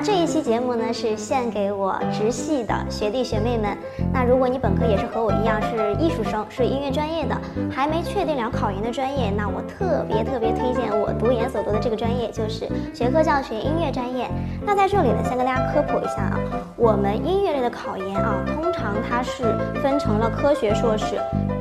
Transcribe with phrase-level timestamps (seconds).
[0.00, 3.76] 这一期节目呢，是献给我直系的学弟学妹们。
[4.12, 7.36] 那如果你本科也是和我一样是艺术生，是音乐专业的，
[7.70, 14.28] 还没确定了考研的专业，那我特别特别推荐我读研所读的这个专业，就是学科教学音乐专业。
[14.64, 16.38] 那在这里呢，先跟大家科普一下啊，
[16.76, 19.42] 我们音乐类的考研啊，通常它是
[19.82, 21.16] 分成了科学硕士。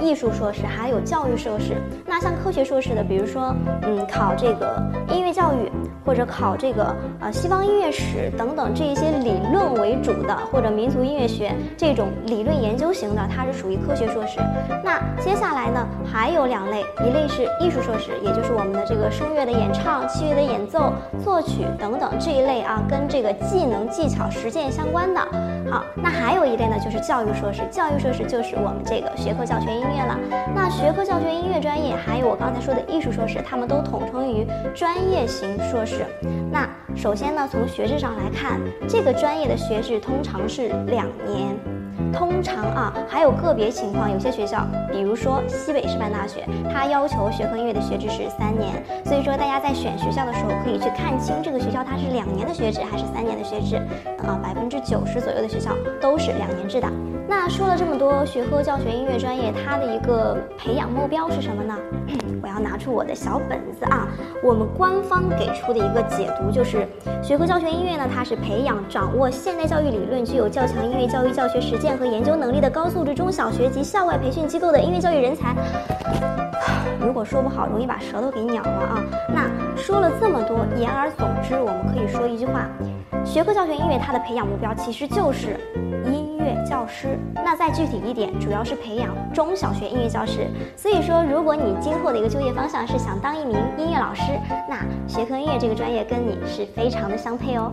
[0.00, 1.74] 艺术硕士还有教育硕士，
[2.06, 3.52] 那像科学硕士的，比如说，
[3.82, 4.80] 嗯，考这个
[5.12, 5.68] 音乐教育，
[6.06, 14.38] 或者考这个呃西方音乐史等等这一些理论为主的，或者民族音乐学这种理论研究型的，它是属于科学硕士。
[14.84, 20.92] 那接下来呢，还有两类，一类是艺术硕士，也就是我们的这个声乐的演唱、器乐的演奏、
[21.24, 25.20] 作曲等等这一类啊，跟这个技能、技巧、实践相关的。
[25.68, 29.82] 好，那还有一类呢，就是教育硕士，教育硕士就是我们这个学科教学音。
[29.88, 30.18] 乐了，
[30.54, 36.04] 那学科教学音乐专业，还有我刚才说的艺术硕士，他们都统称于专业型硕士。
[36.52, 41.56] 那首先呢，从学制上来看，这个专业的学制通常是两年，
[42.12, 48.82] 通常啊，还有个别情况，有些学校，比如说西北师范大学，它要求学科音乐的学制是三年。
[49.04, 53.76] 所以说，大家在选学校的时候，可以去看清这个学校它是两年的学制还是三年的学制。
[54.26, 56.88] 啊，百分之九十左右的学校都是两年制的。
[57.28, 61.78] 那说了这么多，学科教学音乐专业它的一个培养目标是什么呢？
[62.40, 64.08] 我要拿出我的小本子啊，
[64.42, 66.87] 我们官方给出的一个解读就是，
[67.22, 75.54] 学科教学音乐呢，它是培养掌握现代教育理论、具有较强音乐教育教学实践和研究能力的高素质中小学及校外培训机构的音乐教育人才。
[77.00, 79.02] 如果说不好，容易把舌头给咬了啊。
[79.28, 82.68] 那说了这么多，言而总之，我们可以说一句话：
[83.24, 85.58] 学科教学音乐它的培养目标其实就是
[86.12, 86.27] 音。
[86.68, 90.46] 教师，那再具体一点，主要是培养中小学音乐教师。
[90.76, 94.22] 所以说，如果你今后的一个就业方向是想当一名音乐老师，
[94.68, 97.72] 那学科音乐这个专业跟你是非常的相配哦。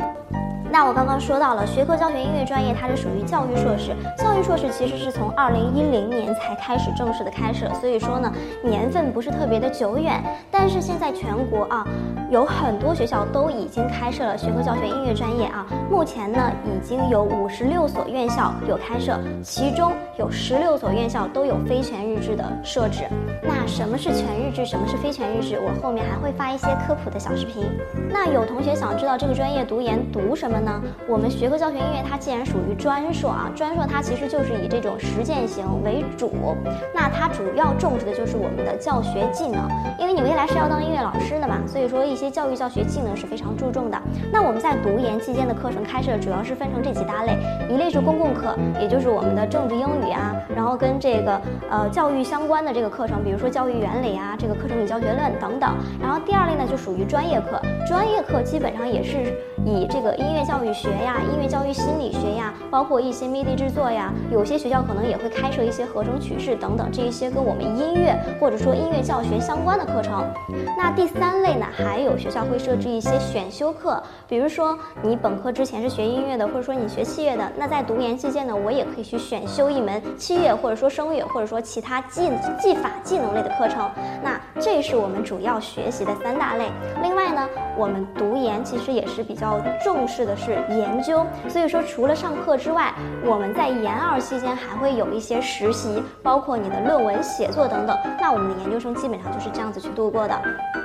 [0.72, 3.96] 那我刚刚说到了学科教学音乐专业，它是属于教育硕士。
[4.18, 8.30] 教育硕士其实是从二零一零年才开始正式的开设，所以说呢，
[8.62, 10.22] 年份不是特别的久远。
[10.52, 11.88] 但是现在全国啊，
[12.30, 15.66] 有很多学校都已经开设了学科教学音乐专业啊。
[15.90, 23.04] 目前呢，已经有五十六所院校有开设，其中有十六所院校都有非全日制的设置。
[23.42, 25.58] 那什么是全日制，什么是非全日制？
[25.58, 27.64] 我后面还会发一些科普的小视频。
[28.10, 30.55] 那有同学想知道这个专业读研读什么？
[30.60, 36.32] 呢，我们学科教学音乐它既然属于专硕啊，专硕它其实就是以这种实践型为主，
[36.94, 39.68] 那它主要重视的就是我们的教学技能，
[40.00, 44.02] 因为你未来是要当音乐老师的嘛，所以说一些教育教学技能是非常注重的。
[44.32, 47.38] 那我们在读研期间的课程开设主要是分成这几大类，
[47.70, 55.76] 一类是公共课，也就是我们的政治、英语啊，然后跟这个呃教育相关的这个课程，比如说教育原理啊，这个课程与教学论等等。
[56.02, 59.34] 然后第二类呢就属于专业课，专业课基本上也是
[59.66, 70.24] 以这个音乐教育学呀，音乐教育心理学呀，包括一些 MIDI 制作呀，有些学校可能也会开设一些合成曲式等等这一些跟我们音乐或者说音乐教学相关的课程。
[70.78, 82.30] 那第三类呢，还有学校会设置一些选修课，比如说你本科之前是学音乐的，或者说你学器乐的，那在读研期间呢，我也可以去选修一门器乐或者说声乐或者说其他技
[82.62, 83.90] 技法技能类的课程。
[84.24, 86.70] 那这是我们主要学习的三大类。
[87.02, 90.36] 另外呢，我们读研其实也是比较重视的。
[90.36, 92.94] 是研究，所以说除了上课之外，
[93.24, 97.98] 我们在研二期间还会有一些实习，包括你的论文写作等等。
[98.20, 100.40] 那我们的研究生基本上就是这样子去度过的。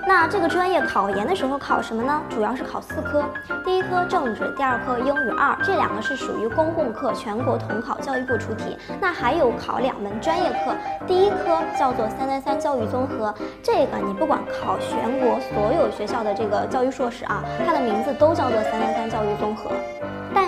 [0.07, 2.23] 那这个专业考研的时候考什么呢？
[2.31, 3.23] 主要是考四科，
[3.65, 8.77] 第一科政治，第二科英语二，这两个是属于公共课，全国统考，教育部出题。
[9.01, 10.75] 那还有考两门专业课，
[11.07, 13.33] 第一科叫做三三三教育综合，
[13.63, 19.51] 这个你不管考全国所有学校的这个教育硕士啊，它的名字都叫做三三三教育综。
[19.51, 19.73] 合，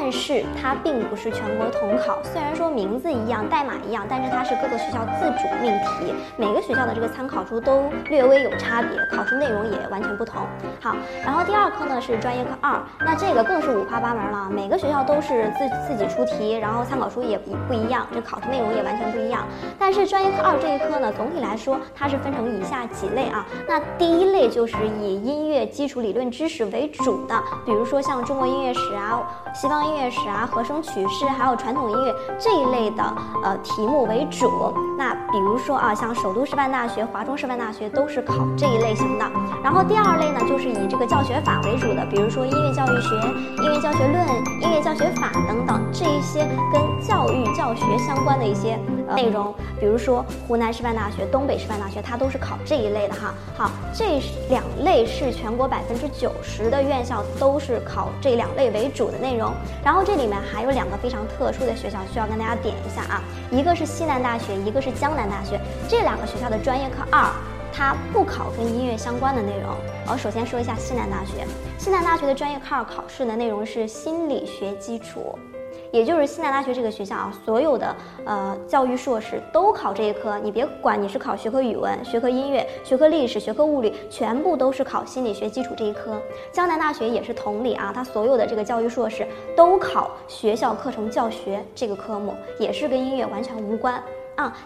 [0.02, 2.20] 但是它并不是全国统考。
[2.24, 10.42] 虽然说名字一样，代码一样，但是它是各个学校自主命题，每个学校的这个参考书都略微有差别，考试内容也完全不同。
[10.80, 19.46] 好，然后第二科呢是专业课二，那这个更是五花八门了，每个学校都是自自己出题，然后参考书也不一样，这考试内容也完全不一样。
[19.78, 23.46] 但是专业课二这一科呢，总体来说它是分成以下几类啊。
[23.68, 28.80] 那第一类就是以音乐基础理论知识为主的，比如说像中国音乐史。
[28.96, 29.22] 啊，
[29.54, 29.82] 西方。
[29.82, 33.04] 音音乐史啊、和声曲式，还有传统音乐这一类的
[33.44, 34.72] 呃题目为主。
[34.96, 39.30] 那比如说啊，像首都师范大学、华中师范大学都是考这一类型的。
[39.62, 43.14] 然后第二类呢，就是以这个教学法为主的，比如说音乐教育学、
[43.62, 44.26] 音乐教学论、
[44.62, 48.78] 音乐教学法等等这一些跟教育教学相关的一些
[49.14, 49.54] 内容。
[49.78, 53.34] 比如说湖南师范大学、东北师范大学，它都是考这一类的哈。
[53.58, 59.52] 好，这两类是全国百分之九十的院校都是考这两类为主的内容。
[59.84, 65.60] 然后这里面还有两个非常特殊的学校需要跟大家点一下啊，一个是西南大学，一个是江南大学。
[65.88, 67.32] 这两个学校的专业课二，
[67.72, 69.74] 它不考跟音乐相关的内容。
[70.06, 71.46] 我首先说一下西南大学，
[71.78, 75.36] 西南大学的专业课二考试的内容是心理学基础。
[75.92, 77.94] 也就是西南大学这个学校啊，所有的
[78.24, 80.38] 呃教育硕士都考这一科。
[80.38, 86.20] 你别管你是考学科语文、学科音乐、学科历史、学科物理，全部都是考心理学基础这一科。
[86.50, 94.02] 江南大学也是同理啊，它所有的这个教育硕士都考学校课程教学这个科目，也是跟音乐完全无关。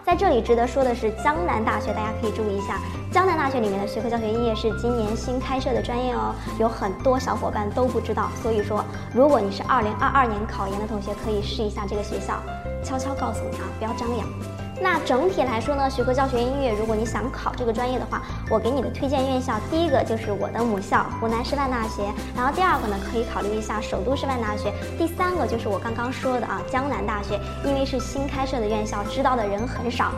[0.05, 2.79] 在这里值得说的是，江南大学大家可以注意一下，
[3.11, 8.83] 江南大学里面的学科教学音乐是今年新开设的专业哦，有很多小伙伴都不知道，所以说，
[9.13, 12.41] 如果你是二零二二年考研的同学，可以试一下这个学校，
[12.83, 14.66] 悄悄告诉你啊，不要张扬。
[14.79, 22.03] 那整体来说呢，学科教学音乐，如果你想考这个专业的话，我给你的推荐院校，第一个就是我的母校湖南师范大学，
[22.35, 30.11] 然后第二个呢，可以考虑一下首都师范大学，第三个就是我刚刚说的啊江南大学，因为是新开设的院校，知道的人很少。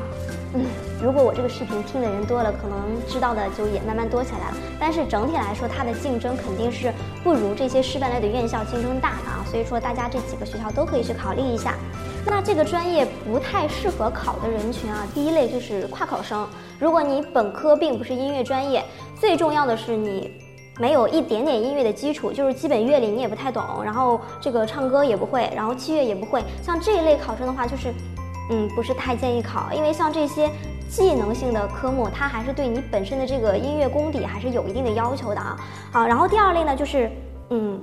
[0.53, 0.65] 嗯，
[1.01, 2.77] 如果我这个视频听的人多了，可能
[3.07, 4.57] 知道的就也慢慢多起来了。
[4.79, 6.91] 但是整体来说，它的竞争肯定是
[7.23, 9.38] 不如这些师范类的院校竞争大的啊。
[9.49, 11.75] 所以说，大家这几个学校都可以去考虑一下。
[12.25, 16.47] 那这个专业不太适合考的人群啊，第一类就是跨考生。
[16.79, 18.83] 如果你本科并不是音乐专业，
[19.19, 20.31] 最重要的是你
[20.77, 26.43] 没有一点点音乐的基础，就是基本乐理你也不太懂，然后这个唱歌也不会，然后器乐也不会。
[26.61, 27.93] 像这一类考生的话，就是。
[28.51, 30.49] 嗯，不是太建议考，因为像这些
[30.89, 35.55] 技能性的科目，它还是对你本身的这个音乐功底还是有一定的要求的啊。
[35.91, 37.11] 好，然后第二类呢，就是
[37.51, 37.79] 嗯，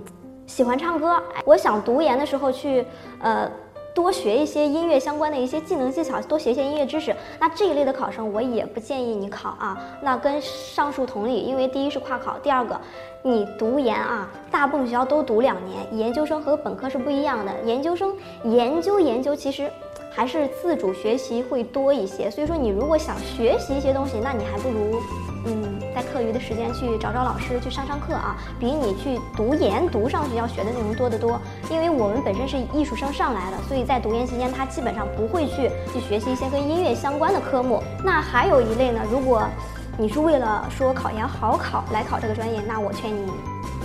[0.47, 2.85] 喜欢唱歌，我想读研的时候去
[3.21, 3.51] 呃
[3.95, 7.15] 多学一些音乐相关的一些技能技巧，多学一些音乐知识。
[7.39, 9.79] 那这一类的考生，我也不建议你考啊。
[10.03, 12.81] 那跟上述同理，因为第一是跨考，第二个
[13.23, 17.53] 你读研啊，大部分学校都读两年，研究生和本科是不一样的。
[17.65, 18.15] 研究生
[18.45, 19.71] 研究研究，其实。
[20.09, 24.99] 还是自主学习会多一些，所以说你如果想学习一些东西，那你还不如，
[25.47, 31.41] 嗯，在课余的时间去找找老师去上上课啊，比你去读研读上去要学的内容多得多。
[31.71, 37.81] 因为我们本身是艺术生上来的，所以在读研期间他基本上不会去去学习一些跟音乐相关的科目。
[38.05, 39.47] 那还有一类呢，如果
[39.97, 43.31] 你是为了说考研好考来考这个专业，那我劝你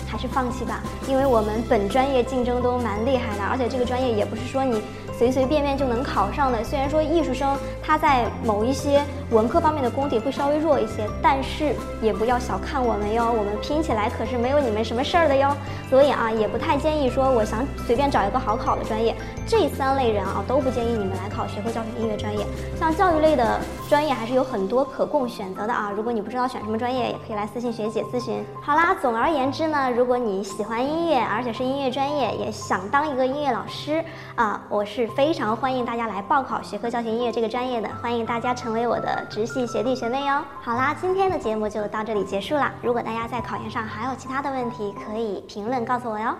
[0.07, 4.81] 还是放弃吧，因为我们本专业竞争都蛮厉害的，而且这个专业也不是说你。
[5.21, 15.55] 随随便便就能考上的，虽然说艺术生他在某一些文科方面的功底会稍微弱一些，但是也不要小看我们哟，我们拼起来可是没有你们什么事儿的哟。
[15.91, 19.15] 所以啊，也不太建议说我想随便找一个好考的专业。
[19.45, 22.43] 这三类人啊，都不建议你们来考学科教学音乐专业。
[22.79, 23.59] 像教育类的
[23.91, 25.91] 专业还是有很多可供选择的啊。
[25.93, 28.41] 如果你不知道选什么专业，也可以来私信学姐咨询。
[28.61, 34.01] 好啦，总而言之呢，如果你喜欢音乐，而且是音乐专业，也想当一个音乐老师
[34.35, 35.05] 啊，我是。
[35.07, 40.41] 非常欢迎大家来报考学科教学音乐这个专业的，欢迎大家成为我的直系学弟学妹哟。
[40.61, 42.71] 好啦，今天的节目就到这里结束啦。
[42.81, 46.33] 如果大家在考研上还有其他的问题，可以评论告诉我哟。